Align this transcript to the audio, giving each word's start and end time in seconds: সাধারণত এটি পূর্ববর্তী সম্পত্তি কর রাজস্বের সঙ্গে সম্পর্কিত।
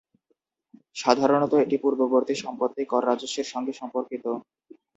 সাধারণত 0.95 1.53
এটি 1.63 1.75
পূর্ববর্তী 1.83 2.35
সম্পত্তি 2.43 2.83
কর 2.91 3.01
রাজস্বের 3.05 3.47
সঙ্গে 3.53 3.73
সম্পর্কিত। 3.81 4.25